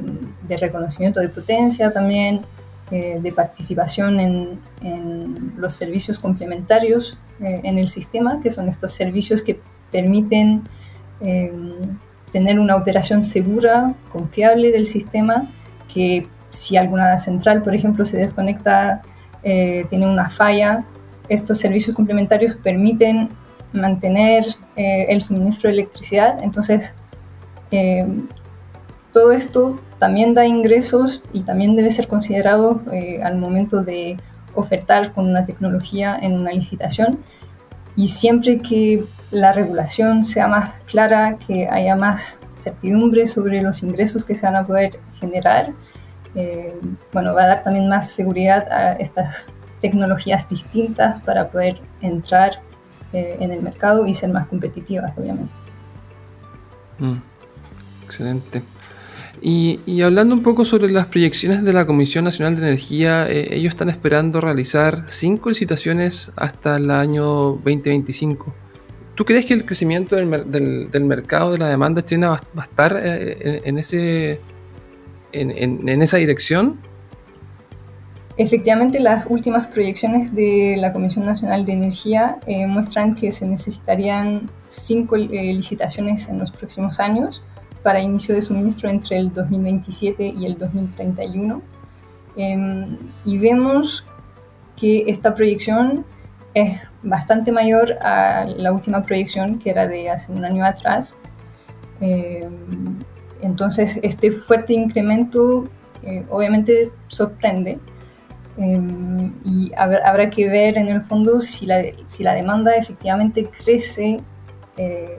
de 0.48 0.56
reconocimiento 0.56 1.20
de 1.20 1.28
potencia 1.28 1.92
también, 1.92 2.40
de 2.90 3.32
participación 3.32 4.18
en, 4.18 4.60
los 5.56 5.74
servicios 5.74 6.18
complementarios 6.18 7.18
en 7.38 7.78
el 7.78 7.86
sistema, 7.86 8.40
que 8.42 8.50
son 8.50 8.68
estos 8.68 8.92
servicios 8.92 9.42
que 9.42 9.60
permiten 9.92 10.64
tener 12.32 12.58
una 12.58 12.76
operación 12.76 13.22
segura, 13.22 13.94
confiable 14.12 14.70
del 14.70 14.86
sistema, 14.86 15.50
que 15.92 16.26
si 16.50 16.76
alguna 16.76 17.16
central, 17.18 17.62
por 17.62 17.74
ejemplo, 17.74 18.04
se 18.04 18.16
desconecta, 18.16 19.02
tiene 19.42 20.06
una 20.06 20.28
falla, 20.28 20.84
estos 21.28 21.58
servicios 21.58 21.96
complementarios 21.96 22.56
permiten 22.56 23.28
mantener 23.72 24.44
el 24.76 25.22
suministro 25.22 25.68
de 25.68 25.74
electricidad. 25.74 26.42
Entonces, 26.42 26.92
todo 29.12 29.32
esto 29.32 29.80
también 29.98 30.34
da 30.34 30.46
ingresos 30.46 31.22
y 31.32 31.42
también 31.42 31.76
debe 31.76 31.90
ser 31.90 32.08
considerado 32.08 32.80
eh, 32.92 33.20
al 33.22 33.36
momento 33.36 33.82
de 33.82 34.16
ofertar 34.54 35.12
con 35.12 35.28
una 35.28 35.44
tecnología 35.44 36.18
en 36.20 36.32
una 36.32 36.52
licitación. 36.52 37.18
Y 38.00 38.08
siempre 38.08 38.56
que 38.56 39.04
la 39.30 39.52
regulación 39.52 40.24
sea 40.24 40.48
más 40.48 40.72
clara, 40.86 41.36
que 41.36 41.68
haya 41.68 41.96
más 41.96 42.40
certidumbre 42.56 43.26
sobre 43.26 43.60
los 43.60 43.82
ingresos 43.82 44.24
que 44.24 44.34
se 44.34 44.46
van 44.46 44.56
a 44.56 44.66
poder 44.66 44.98
generar, 45.20 45.74
eh, 46.34 46.80
bueno, 47.12 47.34
va 47.34 47.42
a 47.42 47.46
dar 47.48 47.62
también 47.62 47.90
más 47.90 48.08
seguridad 48.08 48.72
a 48.72 48.92
estas 48.92 49.52
tecnologías 49.82 50.48
distintas 50.48 51.22
para 51.24 51.50
poder 51.50 51.78
entrar 52.00 52.62
eh, 53.12 53.36
en 53.38 53.50
el 53.50 53.60
mercado 53.60 54.06
y 54.06 54.14
ser 54.14 54.30
más 54.30 54.46
competitivas, 54.46 55.12
obviamente. 55.18 55.52
Mm, 57.00 57.18
excelente. 58.06 58.62
Y, 59.42 60.02
hablando 60.02 60.34
un 60.34 60.42
poco 60.42 60.66
sobre 60.66 60.90
las 60.90 61.06
proyecciones 61.06 61.64
de 61.64 61.72
la 61.72 61.86
Comisión 61.86 62.24
Nacional 62.24 62.56
de 62.56 62.62
Energía, 62.62 63.26
eh, 63.26 63.48
ellos 63.52 63.70
están 63.70 63.88
esperando 63.88 64.38
realizar 64.40 65.04
cinco 65.06 65.48
licitaciones 65.48 66.30
hasta 66.36 66.76
el 66.76 66.90
año 66.90 67.24
2025. 67.24 68.52
¿Tú 69.14 69.24
crees 69.24 69.46
que 69.46 69.54
el 69.54 69.64
crecimiento 69.64 70.16
del, 70.16 70.26
mercado 71.04 71.52
de 71.52 71.58
la 71.58 71.68
demanda 71.68 72.04
chilena 72.04 72.30
va, 72.30 72.40
a 72.56 72.62
estar 72.62 72.98
eh, 73.02 73.62
en, 73.64 73.78
esa 76.02 76.16
dirección? 76.18 76.78
Efectivamente, 78.36 79.00
las 79.00 79.24
últimas 79.26 79.66
proyecciones 79.68 80.34
de 80.34 80.76
la 80.78 80.92
Comisión 80.92 81.24
Nacional 81.24 81.64
de 81.64 81.72
Energía 81.72 82.38
eh, 82.46 82.66
muestran 82.66 83.14
que 83.14 83.32
se 83.32 83.46
necesitarían 83.46 84.50
cinco 84.68 85.16
licitaciones 85.16 86.28
en 86.28 86.38
los 86.38 86.50
próximos 86.50 87.00
años 87.00 87.42
para 87.82 88.00
inicio 88.00 88.34
de 88.34 88.42
suministro 88.42 88.88
entre 88.88 89.18
el 89.18 89.32
2027 89.32 90.26
y 90.26 90.46
el 90.46 90.58
2031. 90.58 91.62
Em, 92.36 92.96
y 93.24 93.38
vemos 93.38 94.04
que 94.76 95.04
esta 95.08 95.34
proyección 95.34 96.04
es 96.54 96.80
bastante 97.02 97.52
mayor 97.52 97.92
a 98.02 98.44
la 98.44 98.72
última 98.72 99.02
proyección 99.02 99.58
que 99.58 99.70
era 99.70 99.86
de 99.86 100.10
hace 100.10 100.32
un 100.32 100.44
año 100.44 100.64
atrás. 100.64 101.16
Em, 102.00 102.98
entonces, 103.42 103.98
este 104.02 104.30
fuerte 104.32 104.72
incremento 104.74 105.68
eh, 106.02 106.24
obviamente 106.30 106.90
sorprende 107.08 107.78
em, 108.56 109.32
y 109.44 109.70
habrá, 109.76 110.30
que 110.30 110.48
ver 110.48 110.78
en 110.78 110.88
el 110.88 111.02
fondo 111.02 111.40
si 111.40 111.66
la, 111.66 111.82
si 112.06 112.22
la 112.24 112.34
demanda 112.34 112.74
efectivamente 112.74 113.44
crece 113.44 114.20
eh, 114.82 115.18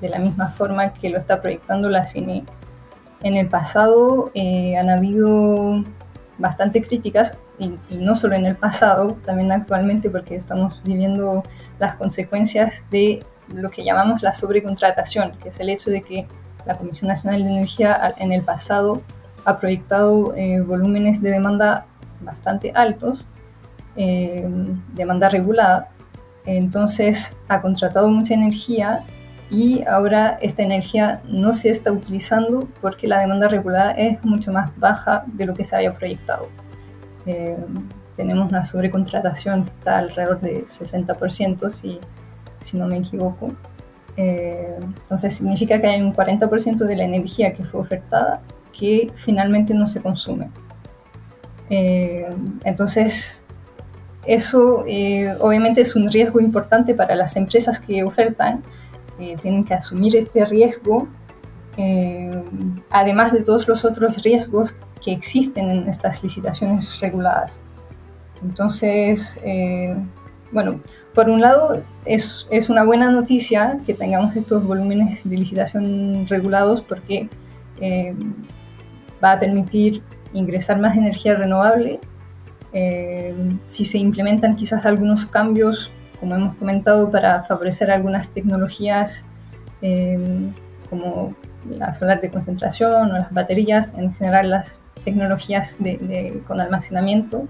de 0.00 0.08
la 0.08 0.18
misma 0.18 0.48
forma 0.52 0.94
que 0.94 1.10
lo 1.10 1.18
está 1.18 1.42
proyectando 1.42 1.90
la 1.90 2.06
CINE. 2.06 2.44
En 3.22 3.36
el 3.36 3.46
pasado 3.46 4.30
eh, 4.32 4.74
han 4.78 4.88
habido 4.88 5.84
bastante 6.38 6.80
críticas, 6.80 7.36
y, 7.58 7.76
no 7.90 8.16
solo 8.16 8.36
en 8.36 8.46
el 8.46 8.56
pasado, 8.56 9.18
también 9.22 9.52
actualmente, 9.52 10.08
porque 10.08 10.34
estamos 10.34 10.82
viviendo 10.82 11.42
las 11.78 11.96
consecuencias 11.96 12.72
de 12.90 13.22
lo 13.54 13.68
que 13.68 13.84
llamamos 13.84 14.22
la 14.22 14.32
sobrecontratación, 14.32 15.32
que 15.42 15.50
es 15.50 15.60
el 15.60 15.68
hecho 15.68 15.90
de 15.90 16.00
que 16.00 16.26
la 16.64 16.78
Comisión 16.78 17.08
Nacional 17.08 17.44
de 17.44 17.50
Energía 17.50 18.14
en 18.16 18.32
el 18.32 18.40
pasado 18.40 19.02
ha 19.44 19.58
proyectado 19.58 20.34
eh, 20.34 20.62
volúmenes 20.62 21.20
de 21.20 21.32
demanda 21.32 21.84
bastante 22.22 22.72
altos, 22.74 23.26
demanda 23.94 25.28
regulada, 25.28 25.90
entonces 26.44 27.36
ha 27.48 27.60
contratado 27.60 28.10
mucha 28.10 28.34
energía 28.34 29.04
y 29.52 29.84
ahora 29.86 30.38
esta 30.40 30.62
energía 30.62 31.22
no 31.28 31.52
se 31.52 31.70
está 31.70 31.92
utilizando 31.92 32.66
porque 32.80 33.06
la 33.06 33.20
demanda 33.20 33.48
regulada 33.48 33.92
es 33.92 34.24
mucho 34.24 34.50
más 34.50 34.70
baja 34.78 35.24
de 35.26 35.44
lo 35.44 35.54
que 35.54 35.62
se 35.62 35.76
había 35.76 35.94
proyectado. 35.94 36.48
Eh, 37.26 37.58
tenemos 38.16 38.50
una 38.50 38.64
sobrecontratación 38.64 39.64
que 39.64 39.70
está 39.70 39.98
alrededor 39.98 40.40
de 40.40 40.64
60%, 40.64 41.70
si, 41.70 42.00
si 42.60 42.78
no 42.78 42.86
me 42.86 42.96
equivoco. 42.96 43.52
Eh, 44.16 44.74
entonces 44.80 45.34
significa 45.36 45.80
que 45.80 45.86
hay 45.86 46.00
un 46.00 46.14
40% 46.14 46.78
de 46.84 46.96
la 46.96 47.04
energía 47.04 47.52
que 47.52 47.64
fue 47.64 47.80
ofertada 47.80 48.42
que 48.72 49.10
finalmente 49.16 49.74
no 49.74 49.86
se 49.86 50.00
consume. 50.00 50.50
Eh, 51.68 52.28
entonces 52.64 53.41
eso 54.26 54.84
eh, 54.86 55.34
obviamente 55.40 55.80
es 55.80 55.96
un 55.96 56.10
riesgo 56.10 56.40
importante 56.40 56.94
para 56.94 57.16
las 57.16 57.36
empresas 57.36 57.80
que 57.80 58.04
ofertan, 58.04 58.62
eh, 59.18 59.36
tienen 59.40 59.64
que 59.64 59.74
asumir 59.74 60.16
este 60.16 60.44
riesgo, 60.44 61.08
eh, 61.76 62.42
además 62.90 63.32
de 63.32 63.42
todos 63.42 63.66
los 63.66 63.84
otros 63.84 64.22
riesgos 64.22 64.74
que 65.04 65.12
existen 65.12 65.70
en 65.70 65.88
estas 65.88 66.22
licitaciones 66.22 67.00
reguladas. 67.00 67.60
Entonces, 68.42 69.38
bueno, 70.50 70.80
por 71.14 71.30
un 71.30 71.40
lado 71.40 71.82
es, 72.04 72.46
es, 72.50 72.68
una 72.68 72.84
buena 72.84 73.08
noticia 73.10 73.78
que 73.86 73.94
tengamos 73.94 74.34
estos 74.36 74.64
volúmenes 74.64 75.20
de 75.24 75.36
licitación 75.36 76.26
regulados 76.28 76.82
porque 76.82 77.28
va 79.22 79.32
a 79.32 79.38
permitir 79.38 80.02
ingresar 80.32 80.80
más 80.80 80.96
energía 80.96 81.34
renovable 81.34 82.00
eh, 82.72 83.34
si 83.66 83.84
se 83.84 83.98
implementan 83.98 84.56
quizás 84.56 84.86
algunos 84.86 85.26
cambios 85.26 85.90
como 86.22 86.36
hemos 86.36 86.54
comentado, 86.54 87.10
para 87.10 87.42
favorecer 87.42 87.90
algunas 87.90 88.28
tecnologías 88.28 89.24
como 90.88 91.34
la 91.68 91.92
solar 91.92 92.20
de 92.20 92.30
concentración 92.30 93.10
o 93.10 93.14
las 93.14 93.32
baterías, 93.32 93.92
en 93.96 94.14
general 94.14 94.50
las 94.50 94.78
tecnologías 95.04 95.78
con 96.46 96.60
almacenamiento. 96.60 97.48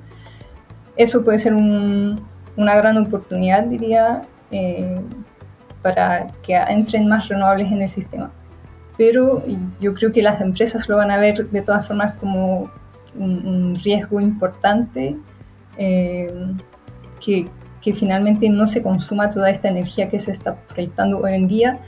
Eso 0.97 1.23
puede 1.23 1.39
ser 1.39 1.53
una 1.53 2.17
gran 2.57 2.97
oportunidad, 2.97 3.65
diría, 3.65 4.23
eh, 4.51 4.99
para 5.83 6.29
que 6.43 6.57
entren 6.57 7.07
más 7.07 7.29
renovables 7.29 7.71
en 7.71 7.83
el 7.83 7.91
sistema. 7.91 8.31
Pero 8.97 9.45
yo 9.81 9.93
creo 9.93 10.13
que 10.13 10.23
las 10.23 10.41
empresas 10.41 10.89
lo 10.89 10.97
van 10.97 11.11
a 11.11 11.19
ver 11.19 11.51
de 11.51 11.61
todas 11.61 11.87
formas 11.87 12.15
como 12.15 12.71
un, 13.15 13.75
riesgo 13.83 14.21
importante 14.21 15.17
eh, 15.77 16.33
que, 17.25 17.47
que, 17.81 17.95
finalmente 17.95 18.49
no 18.49 18.67
se 18.67 18.83
consuma 18.83 19.31
toda 19.31 19.51
esta 19.51 19.69
energía 19.69 20.09
que 20.09 20.21
se 20.21 20.31
está 20.31 20.55
proyectando 20.55 21.19
hoy 21.19 21.35
en 21.35 21.49
día, 21.49 21.79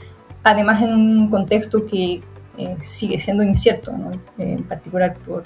además 0.43 0.81
en 0.81 0.93
un 0.93 1.29
contexto 1.29 1.85
que 1.85 2.21
eh, 2.57 2.77
sigue 2.81 3.19
siendo 3.19 3.43
incierto, 3.43 3.93
en 4.37 4.63
particular 4.63 5.13
por 5.25 5.43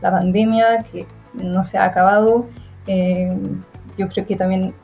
la 0.00 0.10
pandemia 0.10 0.84
que 0.90 1.06
no 1.34 1.64
se 1.64 1.78
ha 1.78 1.84
acabado. 1.84 2.46
yo 2.86 4.08
creo 4.08 4.26
que 4.26 4.36
también 4.36 4.74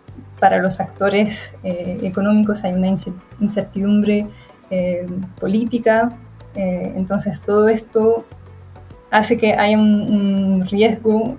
para 0.44 0.58
los 0.58 0.80
actores 0.80 1.56
eh, 1.62 2.00
económicos 2.02 2.64
hay 2.64 2.74
una 2.74 2.88
incertidumbre 3.40 4.26
eh, 4.70 5.06
política, 5.40 6.10
eh, 6.54 6.92
entonces 6.96 7.40
todo 7.40 7.68
esto 7.68 8.24
hace 9.10 9.38
que 9.38 9.52
haya 9.54 9.78
un, 9.78 10.66
riesgo 10.70 11.36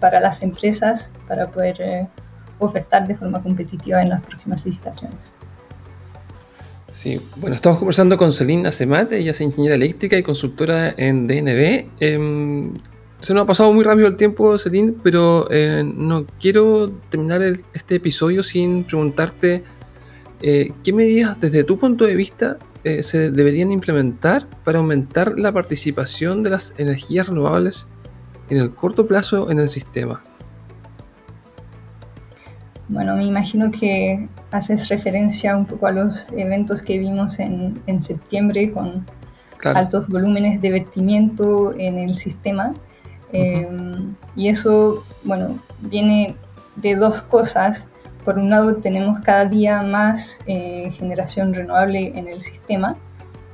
para 0.00 0.20
las 0.20 0.42
empresas 0.42 1.10
para 1.26 1.50
poder 1.50 2.08
ofertar 2.58 3.06
de 3.06 3.14
forma 3.14 3.42
competitiva 3.42 4.00
en 4.00 4.10
las 4.10 4.24
próximas 4.24 4.64
licitaciones. 4.64 5.18
Sí, 6.92 7.18
bueno, 7.36 7.56
estamos 7.56 7.78
conversando 7.78 8.18
con 8.18 8.30
Celine 8.32 8.68
Asemate, 8.68 9.18
ella 9.18 9.30
es 9.30 9.40
ingeniera 9.40 9.74
eléctrica 9.74 10.16
y 10.18 10.22
consultora 10.22 10.94
en 10.94 11.26
DNB. 11.26 11.86
Em, 12.00 12.74
se 13.18 13.32
nos 13.32 13.44
ha 13.44 13.46
pasado 13.46 13.72
muy 13.72 13.82
rápido 13.82 14.08
el 14.08 14.16
tiempo, 14.16 14.58
Celine, 14.58 14.92
pero 15.02 15.50
eh, 15.50 15.82
no 15.82 16.26
quiero 16.38 16.90
terminar 17.08 17.40
este 17.72 17.94
episodio 17.94 18.42
sin 18.42 18.84
preguntarte 18.84 19.64
eh, 20.42 20.70
qué 20.84 20.92
medidas 20.92 21.40
desde 21.40 21.64
tu 21.64 21.78
punto 21.78 22.04
de 22.04 22.14
vista 22.14 22.58
eh, 22.84 23.02
se 23.02 23.30
deberían 23.30 23.70
implementar 23.70 24.46
para 24.64 24.78
aumentar 24.78 25.38
la 25.38 25.52
participación 25.52 26.42
de 26.42 26.50
las 26.50 26.74
energías 26.78 27.28
renovables 27.28 27.88
en 28.50 28.58
el 28.58 28.74
corto 28.74 29.06
plazo 29.06 29.50
en 29.50 29.60
el 29.60 29.68
sistema. 29.68 30.22
Bueno, 32.88 33.16
me 33.16 33.24
imagino 33.24 33.70
que 33.70 34.28
haces 34.50 34.88
referencia 34.88 35.56
un 35.56 35.64
poco 35.64 35.86
a 35.86 35.92
los 35.92 36.26
eventos 36.36 36.82
que 36.82 36.98
vimos 36.98 37.38
en, 37.38 37.80
septiembre 38.02 38.70
con 38.70 39.06
altos 39.64 40.08
volúmenes 40.08 40.60
de 40.60 40.70
vertimiento 40.72 41.72
en 41.78 41.98
el 41.98 42.14
sistema. 42.14 42.74
Em, 43.32 44.14
y 44.36 44.48
eso, 44.48 45.04
bueno, 45.24 45.58
viene 45.80 46.36
de 46.76 46.96
dos 46.96 47.22
cosas. 47.22 47.88
Por 48.24 48.38
un 48.38 48.50
lado, 48.50 48.76
tenemos 48.76 49.20
cada 49.20 49.46
día 49.46 49.82
más 49.82 50.40
eh, 50.46 50.90
generación 50.92 51.54
renovable 51.54 52.12
en 52.14 52.28
el 52.28 52.40
sistema, 52.40 52.96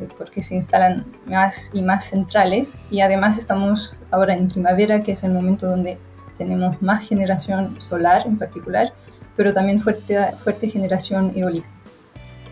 eh, 0.00 0.08
porque 0.16 0.42
se 0.42 0.54
instalan 0.54 1.06
más 1.26 1.70
y 1.72 1.82
más 1.82 2.04
centrales. 2.04 2.74
Y 2.90 3.00
además 3.00 3.38
estamos 3.38 3.96
ahora 4.10 4.34
en 4.34 4.48
primavera, 4.48 5.02
que 5.02 5.12
es 5.12 5.24
el 5.24 5.32
momento 5.32 5.66
donde 5.66 5.98
tenemos 6.36 6.80
más 6.82 7.08
generación 7.08 7.80
solar 7.80 8.26
en 8.26 8.38
particular, 8.38 8.92
pero 9.36 9.52
también 9.52 9.80
fuerte, 9.80 10.16
fuerte 10.38 10.68
generación 10.68 11.32
eólica. 11.34 11.68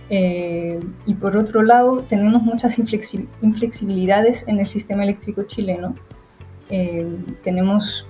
Eh, 0.08 0.78
y 1.04 1.14
por 1.14 1.36
otro 1.36 1.62
lado, 1.62 1.98
tenemos 2.08 2.42
muchas 2.42 2.78
inflexibilidades 2.78 4.46
en 4.46 4.60
el 4.60 4.66
sistema 4.66 5.02
eléctrico 5.02 5.42
chileno, 5.42 5.94
eh, 6.70 7.06
tenemos 7.42 8.06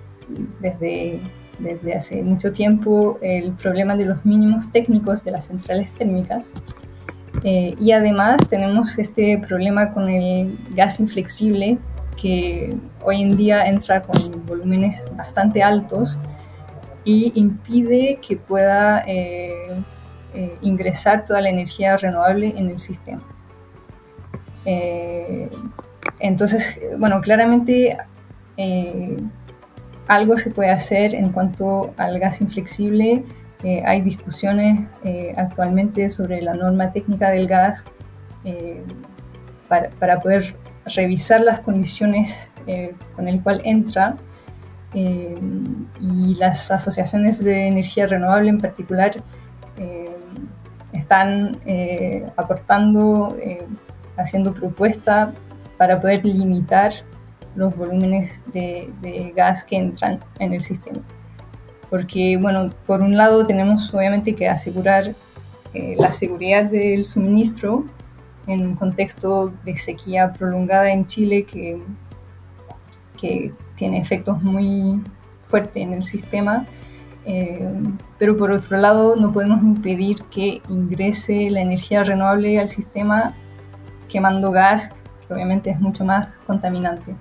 desde, 0.61 1.21
desde 1.59 1.95
hace 1.95 2.23
mucho 2.23 2.53
tiempo 2.53 3.19
el 3.23 3.53
problema 3.53 3.97
de 3.97 4.07
los 4.07 4.25
mínimos 4.25 4.71
técnicos 4.71 5.25
de 5.25 5.31
las 5.33 5.47
centrales 5.47 5.90
térmicas 5.92 6.53
eh, 7.45 7.75
y 7.79 7.92
además 7.92 8.49
tenemos 8.49 8.99
este 8.99 9.38
problema 9.38 9.92
con 9.92 10.09
el 10.09 10.59
gas 10.75 11.01
inflexible 11.01 11.79
que 12.21 12.75
hoy 13.03 13.23
en 13.23 13.37
día 13.37 13.66
entra 13.66 14.03
con 14.03 14.16
volúmenes 14.47 15.03
bastante 15.16 15.62
altos 15.62 16.19
y 17.05 17.33
impide 17.38 18.19
que 18.27 18.37
pueda 18.37 19.05
eh, 19.07 19.83
ingresar 20.61 21.25
toda 21.25 21.40
la 21.40 21.49
energía 21.49 21.97
renovable 21.97 22.53
en 22.57 22.69
el 22.71 22.79
sistema. 22.79 23.23
entonces, 26.19 26.79
bueno, 26.99 27.21
claramente 27.21 27.97
eh, 28.57 29.16
algo 30.09 30.37
se 30.37 30.51
puede 30.51 30.71
hacer 30.71 31.14
en 31.14 31.31
cuanto 31.31 31.95
al 31.97 32.19
gas 32.19 32.40
inflexible. 32.40 33.25
Eh, 33.62 33.83
hay 33.85 34.03
discusiones 34.03 34.87
eh, 35.05 35.35
actualmente 35.37 36.11
sobre 36.11 36.42
la 36.42 36.55
norma 36.55 36.92
técnica 36.92 37.31
del 37.31 37.49
gas 37.49 37.85
para, 39.69 39.90
para, 39.90 40.21
poder 40.21 40.55
revisar 40.85 41.40
las 41.40 41.59
condiciones 41.61 42.33
con 43.16 43.27
el 43.27 43.42
cual 43.42 43.61
entra 43.64 44.14
y 44.95 46.35
las 46.37 46.71
asociaciones 46.71 47.42
de 47.42 47.66
energía 47.66 48.07
renovable 48.07 48.51
en 48.51 48.61
particular 48.61 49.16
están 50.92 51.59
aportando, 52.37 53.37
haciendo 54.16 54.55
propuestas 54.55 55.35
para 55.77 56.01
poder 56.01 56.25
limitar 56.25 56.92
los 57.57 57.77
volúmenes 57.77 58.42
de, 58.53 59.33
gas 59.35 59.64
que 59.64 59.77
entran 59.77 60.21
en 60.38 60.53
el 60.53 60.62
sistema. 60.62 61.01
Porque, 61.90 62.38
bueno, 62.40 62.71
por 62.87 63.03
un 63.03 63.16
lado 63.16 63.47
tenemos 63.47 63.92
obviamente 63.95 64.35
que 64.35 64.49
asegurar 64.49 65.14
eh, 65.75 65.97
la 65.99 66.12
seguridad 66.12 66.64
del 66.64 67.05
suministro 67.05 67.85
en 68.47 68.66
un 68.66 68.75
contexto 68.75 69.53
de 69.64 69.77
sequía 69.77 70.33
prolongada 70.33 70.92
en 70.92 71.07
Chile 71.07 71.45
que, 71.45 71.79
que 73.21 73.53
tiene 73.77 74.01
efectos 74.01 74.42
muy 74.42 75.01
fuertes 75.42 75.83
en 75.83 75.92
el 75.92 76.05
sistema. 76.05 76.66
Eh, 77.25 77.69
pero 78.19 78.37
por 78.37 78.53
otro 78.53 78.79
lado 78.79 79.16
no 79.16 79.33
podemos 79.33 79.61
impedir 79.62 80.23
que 80.31 80.62
ingrese 80.69 81.51
la 81.51 81.61
energía 81.61 82.05
renovable 82.05 82.61
al 82.61 82.69
sistema 82.69 83.35
quemando 84.09 84.53
gas, 84.53 84.90
que 85.27 85.35
obviamente 85.35 85.71
es 85.71 85.81
mucho 85.81 86.05
más 86.05 86.29
contaminante. 86.47 87.16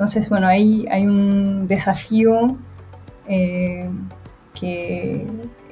Entonces, 0.00 0.30
bueno, 0.30 0.46
ahí 0.46 0.86
hay 0.90 1.04
un 1.04 1.68
desafío 1.68 2.56
eh, 3.28 3.86
que 4.58 5.26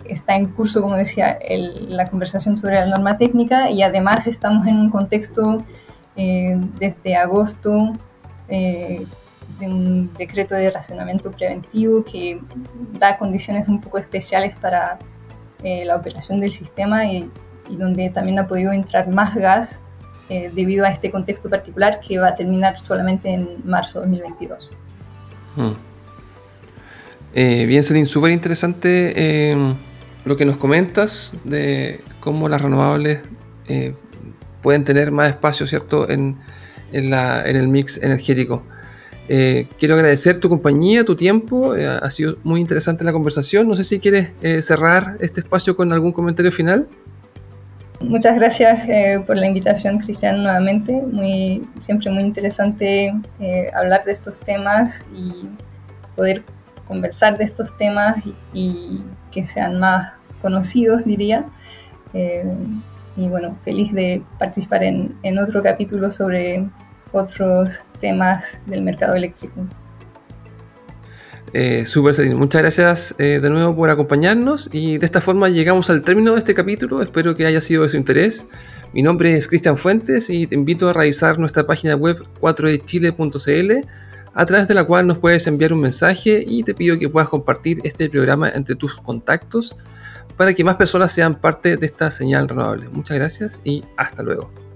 está 0.05 0.37
en 0.37 0.51
curso, 0.51 0.83
como 0.83 0.97
decía, 0.97 1.39
la 1.49 2.07
conversación 2.09 2.55
sobre 2.55 2.75
la 2.75 2.85
norma 2.85 3.17
técnica 3.17 3.71
y 3.71 3.81
además 3.81 4.27
estamos 4.27 4.67
en 4.67 4.77
un 4.77 4.91
contexto 4.91 5.65
eh, 6.17 6.61
desde 6.79 7.17
agosto 7.17 7.95
eh, 8.51 9.07
de 9.59 9.67
un 9.67 10.13
decreto 10.13 10.57
de 10.57 10.73
racionamiento 10.73 11.31
preventivo 11.31 12.05
que 12.05 12.39
da 12.99 13.17
condiciones 13.17 13.67
un 13.67 13.81
poco 13.81 13.97
especiales 13.97 14.55
para 14.57 14.99
la 15.63 15.97
operación 15.97 16.41
del 16.41 16.51
sistema 16.51 17.07
y, 17.07 17.31
y 17.71 17.77
donde 17.77 18.11
también 18.11 18.39
ha 18.41 18.47
podido 18.47 18.73
entrar 18.73 19.09
más 19.09 19.35
gas 19.35 19.81
eh, 20.31 20.51
debido 20.55 20.85
a 20.85 20.91
este 20.91 21.11
contexto 21.11 21.49
particular 21.49 22.01
que 22.07 22.19
va 22.19 22.29
a 22.29 22.35
terminar 22.35 22.79
solamente 22.79 23.31
en 23.31 23.49
marzo 23.65 24.01
de 24.01 24.09
2022. 24.09 24.71
Hmm. 25.57 25.71
Eh, 27.33 27.65
bien, 27.65 27.83
Celine, 27.83 28.05
súper 28.05 28.33
interesante 28.33 29.15
eh, 29.17 29.75
lo 30.27 30.37
que 30.37 30.45
nos 30.45 30.59
comentas 30.59 31.33
de 31.45 32.03
cómo 32.21 32.47
las 32.51 32.61
renovables 32.61 33.21
pueden 34.63 34.85
tener 34.85 35.13
más 35.13 35.31
espacio, 35.31 35.67
¿cierto?, 35.67 36.11
en, 36.11 36.37
en, 36.93 37.09
la, 37.09 37.49
en 37.49 37.57
el 37.57 37.69
mix 37.69 37.97
energético. 37.97 38.65
quiero 39.27 39.95
agradecer 39.95 40.41
tu 40.41 40.51
compañía, 40.51 41.05
tu 41.05 41.17
tiempo. 41.17 41.73
ha 41.73 42.11
sido 42.11 42.37
muy 42.45 42.61
interesante 42.61 43.03
la 43.05 43.13
conversación. 43.13 43.67
No 43.67 43.77
sé 43.77 43.85
si 43.85 43.99
quieres 43.99 44.33
cerrar 44.65 45.17
este 45.21 45.41
espacio 45.41 45.75
con 45.77 45.93
algún 45.93 46.13
comentario 46.13 46.51
final. 46.51 46.87
Muchas 48.01 48.37
gracias 48.39 48.89
eh, 48.89 49.21
por 49.27 49.37
la 49.37 49.47
invitación, 49.47 49.99
Cristian, 49.99 50.43
nuevamente. 50.43 50.93
Muy, 50.93 51.69
siempre 51.81 52.13
muy 52.13 52.23
interesante 52.23 53.13
eh, 53.41 53.71
hablar 53.75 54.05
de 54.05 54.13
estos 54.13 54.39
temas 54.39 55.05
y 55.13 55.49
poder 56.15 56.45
conversar 56.87 57.37
de 57.37 57.45
estos 57.45 57.77
temas 57.77 58.23
y, 58.55 59.03
que 59.33 59.47
sean 59.47 59.81
más 59.81 60.13
conocidos, 60.41 61.05
diría. 61.05 61.45
Eh, 62.15 62.45
y 63.17 63.29
bueno, 63.29 63.57
feliz 63.65 63.93
de 63.93 64.23
participar 64.39 64.85
en, 64.85 65.17
en 65.25 65.39
otro 65.39 65.61
capítulo 65.61 66.13
sobre 66.13 66.69
otros 67.11 67.81
temas 68.01 68.59
del 68.67 68.83
mercado 68.83 69.17
eléctrico. 69.17 69.67
Eh, 71.53 71.85
Súper 71.85 72.35
Muchas 72.35 72.63
gracias 72.63 73.15
eh, 73.19 73.41
de 73.41 73.51
nuevo 73.51 73.75
por 73.75 73.89
acompañarnos 73.91 74.69
y 74.73 74.99
de 74.99 75.07
esta 75.07 75.21
forma 75.21 75.49
llegamos 75.49 75.89
al 75.91 76.03
término 76.03 76.33
de 76.33 76.39
este 76.39 76.55
capítulo. 76.55 77.03
Espero 77.03 77.35
que 77.35 77.47
haya 77.47 77.61
sido 77.61 77.85
de 77.85 77.89
su 77.89 77.97
interés. 77.97 78.47
Mi 78.93 79.03
nombre 79.03 79.35
es 79.35 79.49
Cristian 79.49 79.77
Fuentes 79.77 80.31
y 80.31 80.47
te 80.47 80.55
invito 80.55 80.89
a 80.89 80.93
revisar 80.93 81.39
nuestra 81.39 81.67
página 81.67 81.95
web 81.95 82.23
4dchile.cl 82.41 83.87
a 84.35 84.47
través 84.47 84.69
de 84.69 84.75
la 84.75 84.85
cual 84.85 85.07
nos 85.07 85.19
puedes 85.19 85.47
enviar 85.47 85.73
un 85.73 85.81
mensaje 85.81 86.45
y 86.47 86.63
te 86.63 86.75
pido 86.75 86.99
que 86.99 87.09
puedas 87.09 87.29
compartir 87.29 87.81
este 87.83 88.09
programa 88.09 88.51
entre 88.51 88.77
tus 88.77 88.97
contactos 88.97 89.75
para 90.37 90.55
que 90.55 90.65
más 90.65 90.77
personas 90.77 91.11
sean 91.11 91.35
parte 91.35 91.77
de 91.77 91.87
esta 91.87 92.11
señal 92.11 92.49
renovable. 92.49 92.89
Muchas 92.91 93.19
gracias 93.19 93.61
y 93.65 93.83
hasta 93.97 94.23
luego. 94.23 94.68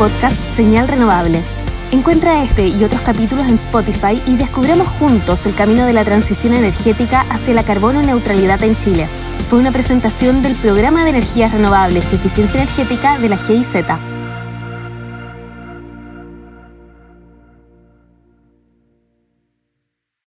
Podcast 0.00 0.40
Señal 0.50 0.88
Renovable 0.88 1.42
Encuentra 1.90 2.42
este 2.42 2.68
y 2.68 2.84
otros 2.84 3.02
capítulos 3.02 3.46
en 3.48 3.56
Spotify 3.56 4.22
y 4.26 4.36
descubramos 4.36 4.88
juntos 4.88 5.44
el 5.44 5.54
camino 5.54 5.84
de 5.84 5.92
la 5.92 6.06
transición 6.06 6.54
energética 6.54 7.26
hacia 7.28 7.52
la 7.52 7.64
carbono 7.64 8.00
neutralidad 8.00 8.62
en 8.62 8.76
Chile. 8.76 9.08
Fue 9.50 9.58
una 9.58 9.72
presentación 9.72 10.40
del 10.40 10.54
Programa 10.54 11.04
de 11.04 11.10
Energías 11.10 11.52
Renovables 11.52 12.12
y 12.12 12.16
Eficiencia 12.16 12.62
Energética 12.62 13.18
de 13.18 13.28
la 13.28 13.36
GIZ. 13.36 14.09